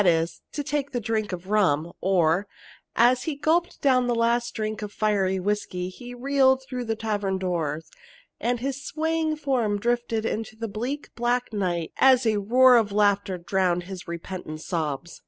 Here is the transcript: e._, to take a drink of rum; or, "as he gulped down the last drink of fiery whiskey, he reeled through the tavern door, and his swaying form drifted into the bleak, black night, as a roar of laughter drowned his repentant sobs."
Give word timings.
e._, 0.03 0.39
to 0.51 0.63
take 0.63 0.95
a 0.95 0.99
drink 0.99 1.31
of 1.31 1.51
rum; 1.51 1.93
or, 2.01 2.47
"as 2.95 3.25
he 3.25 3.35
gulped 3.35 3.79
down 3.83 4.07
the 4.07 4.15
last 4.15 4.55
drink 4.55 4.81
of 4.81 4.91
fiery 4.91 5.39
whiskey, 5.39 5.89
he 5.89 6.15
reeled 6.15 6.63
through 6.63 6.83
the 6.83 6.95
tavern 6.95 7.37
door, 7.37 7.79
and 8.39 8.61
his 8.61 8.83
swaying 8.83 9.35
form 9.35 9.77
drifted 9.77 10.25
into 10.25 10.55
the 10.55 10.67
bleak, 10.67 11.13
black 11.13 11.53
night, 11.53 11.91
as 11.97 12.25
a 12.25 12.37
roar 12.39 12.77
of 12.77 12.91
laughter 12.91 13.37
drowned 13.37 13.83
his 13.83 14.07
repentant 14.07 14.59
sobs." 14.61 15.19